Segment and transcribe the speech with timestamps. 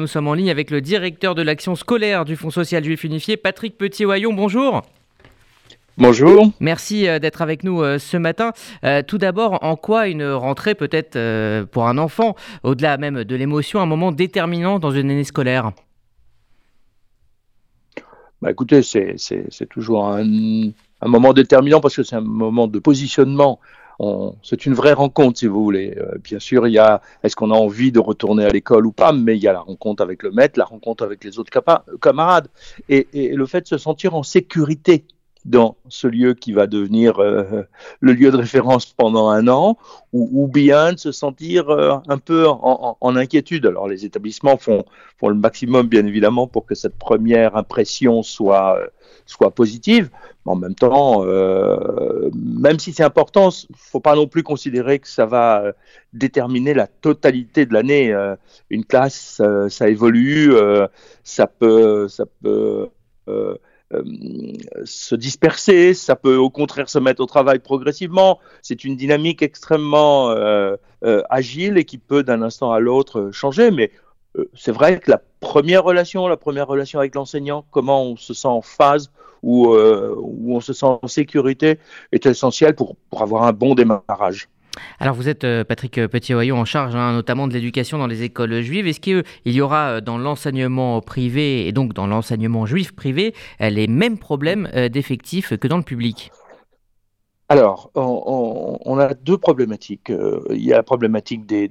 [0.00, 3.36] Nous sommes en ligne avec le directeur de l'action scolaire du Fonds social juif unifié,
[3.36, 4.32] Patrick Petit-Oyon.
[4.32, 4.82] Bonjour.
[5.96, 6.52] Bonjour.
[6.60, 8.52] Merci euh, d'être avec nous euh, ce matin.
[8.84, 11.18] Euh, tout d'abord, en quoi une rentrée peut être
[11.72, 15.72] pour un enfant, au-delà même de l'émotion, un moment déterminant dans une année scolaire?
[18.40, 23.58] Bah Écoutez, c'est toujours un, un, moment déterminant parce que c'est un moment de positionnement
[24.42, 25.96] c'est une vraie rencontre, si vous voulez.
[25.98, 28.92] Euh, bien sûr, il y a est-ce qu'on a envie de retourner à l'école ou
[28.92, 31.50] pas, mais il y a la rencontre avec le maître, la rencontre avec les autres
[32.00, 32.48] camarades,
[32.88, 35.04] et, et, le fait de se sentir en sécurité
[35.48, 37.64] dans ce lieu qui va devenir euh,
[38.00, 39.78] le lieu de référence pendant un an,
[40.12, 43.66] ou, bien de se sentir euh, un peu en, inquiétude.
[43.66, 44.84] Alors les établissements font,
[45.18, 48.78] font le maximum, bien évidemment, pour que cette première impression soit
[49.28, 50.10] soit positive.
[50.44, 55.08] Mais en même temps, euh, même si c'est important, faut pas non plus considérer que
[55.08, 55.72] ça va euh,
[56.12, 58.12] déterminer la totalité de l'année.
[58.12, 58.34] Euh,
[58.70, 60.52] une classe, ça évolue,
[61.22, 62.08] ça peut
[64.84, 68.38] se disperser, ça peut au contraire se mettre au travail progressivement.
[68.60, 70.34] C'est une dynamique extrêmement
[71.30, 73.70] agile et qui peut d'un instant à l'autre changer.
[73.70, 73.90] Mais
[74.54, 78.48] c'est vrai que la première relation, la première relation avec l'enseignant, comment on se sent
[78.48, 79.10] en phase,
[79.44, 81.78] euh, où on se sent en sécurité,
[82.12, 84.48] est essentielle pour avoir un bon démarrage.
[85.00, 88.60] Alors vous êtes euh, Patrick Petit-Oyon en charge hein, notamment de l'éducation dans les écoles
[88.60, 88.86] juives.
[88.86, 93.86] Est-ce qu'il y aura euh, dans l'enseignement privé et donc dans l'enseignement juif privé les
[93.86, 96.30] mêmes problèmes d'effectifs que dans le public?
[97.48, 100.12] Alors, on, a deux problématiques.
[100.50, 101.70] Il y a la problématique des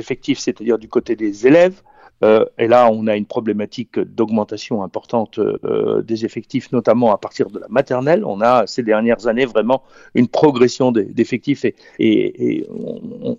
[0.00, 1.82] effectifs, c'est-à-dire du côté des élèves,
[2.22, 7.50] euh, et là, on a une problématique d'augmentation importante euh, des effectifs, notamment à partir
[7.50, 8.24] de la maternelle.
[8.24, 9.82] On a ces dernières années vraiment
[10.14, 12.66] une progression d'effectifs et, et,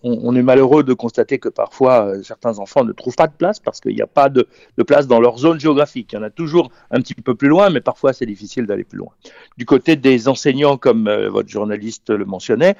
[0.04, 3.60] on, est malheureux de constater que parfois euh, certains enfants ne trouvent pas de place
[3.60, 4.48] parce qu'il n'y a pas de,
[4.88, 6.14] place dans leur zone géographique.
[6.14, 8.84] Il y en a toujours un petit peu plus loin, mais parfois c'est difficile d'aller
[8.84, 9.12] plus loin.
[9.58, 12.76] Du côté des enseignants, comme votre journaliste le mentionnait,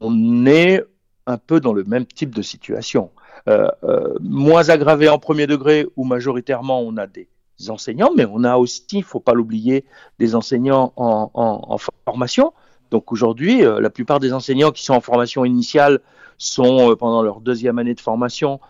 [0.00, 0.84] on est
[1.26, 3.10] un peu dans le même type de situation.
[3.48, 7.28] Euh, euh, moins aggravé en premier degré où majoritairement on a des
[7.68, 9.84] enseignants, mais on a aussi, il faut pas l'oublier,
[10.18, 11.76] des enseignants en,
[12.06, 12.52] formation.
[12.90, 16.00] Donc aujourd'hui, euh, la plupart des enseignants qui sont en formation initiale
[16.38, 18.60] sont pendant leur deuxième année de formation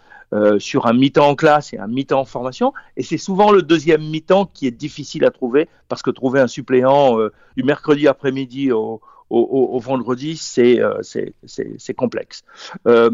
[0.59, 2.73] sur un mi-temps en classe et un mi-temps en formation.
[2.97, 6.49] Et c'est souvent le deuxième mi-temps qui est difficile à trouver parce que trouver un
[6.49, 7.17] suppléant
[7.57, 9.01] du mercredi après-midi au,
[9.31, 12.45] au, vendredi, euh, c'est complexe.
[12.87, 13.11] Euh,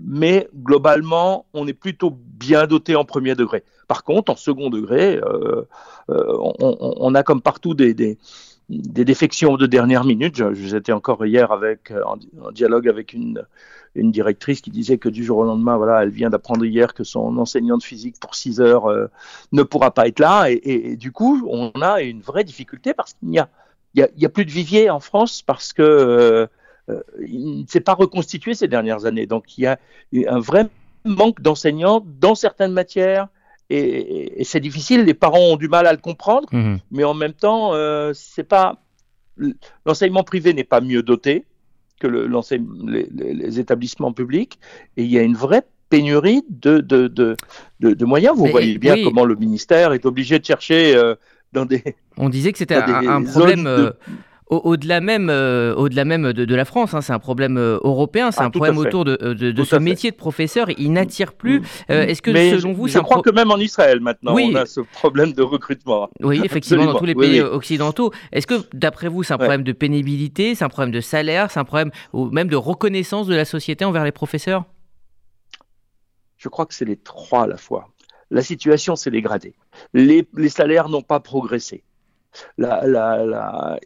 [0.00, 3.62] mais globalement, on est plutôt bien doté en premier degré.
[3.88, 5.64] Par contre, en second degré, euh,
[6.08, 8.18] on, a comme partout des,
[8.68, 10.42] défections de dernière minute.
[10.54, 13.42] J'étais encore hier en, dialogue avec une,
[13.94, 17.36] directrice qui disait que du jour au lendemain, voilà, elle vient d'apprendre hier que son
[17.36, 18.86] enseignant de physique pour 6 heures
[19.52, 20.46] ne pourra pas être là.
[20.48, 23.48] Et, du coup, on a une vraie difficulté parce qu'il n'y a
[23.94, 26.46] il n'y a, plus de vivier en France parce que euh,
[26.88, 29.26] euh, il ne s'est pas reconstitué ces dernières années.
[29.26, 29.78] Donc il y a
[30.28, 30.66] un vrai
[31.04, 33.28] manque d'enseignants dans certaines matières
[33.70, 35.04] et, c'est difficile.
[35.04, 36.76] Les parents ont du mal à le comprendre, mmh.
[36.90, 38.82] mais en même temps, euh, c'est pas
[39.86, 41.46] l'enseignement privé n'est pas mieux doté
[41.98, 42.28] que le,
[42.86, 44.58] les, les, établissements publics
[44.98, 47.36] et il y a une vraie pénurie de, de, de,
[47.80, 48.36] de, moyens.
[48.36, 50.94] Vous voyez bien comment le ministère est obligé de chercher
[52.16, 53.66] on disait que c'était un, problème.
[53.66, 53.90] Euh,
[54.48, 58.42] au-delà même, euh, au-delà même de, la France, hein, c'est un problème euh, européen, c'est
[58.42, 59.16] ah, un problème autour de,
[59.64, 60.68] ce métier de professeur.
[60.78, 61.60] Il n'attire plus.
[61.60, 61.64] Mm.
[61.88, 65.32] Est-ce que selon vous, je crois que même en Israël maintenant, on a ce problème
[65.32, 66.08] de recrutement.
[66.20, 68.12] Oui, effectivement, dans tous les pays occidentaux.
[68.32, 71.60] Est-ce que, d'après vous, c'est un problème de pénibilité, c'est un problème de salaire, c'est
[71.60, 74.64] un problème ou même de reconnaissance de la société envers les professeurs?
[76.36, 77.91] Je crois que c'est les trois à la fois
[78.32, 79.54] la situation s'est dégradée.
[79.92, 81.84] Les, salaires n'ont pas progressé.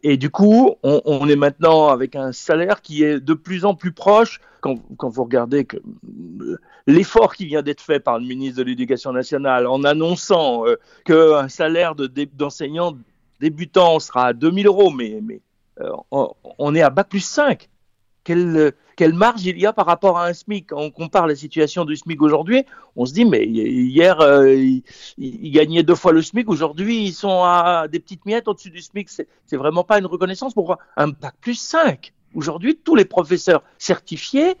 [0.03, 3.91] et du coup, on, est maintenant avec un salaire qui est de plus en plus
[3.91, 4.39] proche.
[4.61, 6.57] Quand, vous regardez euh,
[6.87, 11.47] l'effort qui vient d'être fait par le ministre de l'Éducation nationale en annonçant euh, qu'un
[11.47, 12.97] salaire d'enseignant
[13.39, 15.21] débutant sera à 2000 euros, mais,
[15.79, 15.91] euh,
[16.57, 17.69] on, est à bac plus 5
[18.27, 21.85] quelle, marge il y a par rapport à un SMIC Quand on compare la situation
[21.85, 22.65] du SMIC aujourd'hui,
[22.97, 24.53] on se dit, mais hier, euh,
[25.17, 28.81] ils, gagnaient deux fois le SMIC, aujourd'hui, ils sont à des petites miettes au-dessus du
[28.81, 29.09] SMIC.
[29.09, 30.53] C'est vraiment pas une reconnaissance.
[30.53, 30.79] Pourquoi?
[30.97, 34.55] Un bac plus 5 Aujourd'hui, tous les professeurs certifiés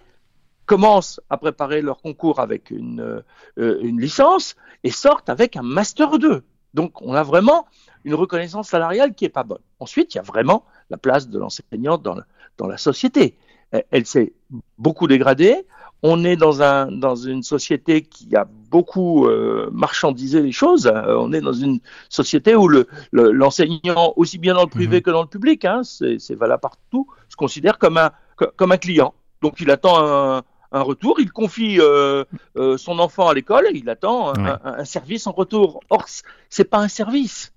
[0.65, 3.21] commencent à préparer leur concours avec une,
[3.57, 6.43] euh, licence et sortent avec un Master 2.
[6.73, 7.65] Donc, on a vraiment
[8.05, 9.61] une reconnaissance salariale qui est pas bonne.
[9.79, 13.37] Ensuite, il y a vraiment la place de l'enseignant dans la société
[13.71, 14.33] elle s'est
[14.77, 15.65] beaucoup dégradée.
[16.03, 20.91] on est dans, un, dans une société qui a beaucoup euh, marchandisé les choses.
[20.93, 21.79] on est dans une
[22.09, 22.69] société où
[23.11, 25.01] l'enseignant, le, aussi bien dans le privé mhm.
[25.01, 28.11] que dans le public, hein, c'est valable partout, se considère comme un,
[28.55, 29.13] comme un client.
[29.41, 32.23] Donc il attend un, un retour, il confie euh,
[32.57, 35.81] euh, son enfant à l'école et il attend un, service en retour.
[35.89, 36.05] Or,
[36.49, 37.53] c'est pas un service,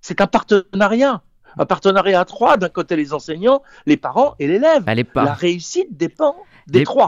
[0.00, 1.22] c'est un partenariat.
[1.58, 4.84] Un partenariat à trois, d'un côté les enseignants, les parents et l'élève.
[4.84, 4.94] Bah,
[5.24, 6.36] La réussite dépend
[6.66, 6.94] des trois.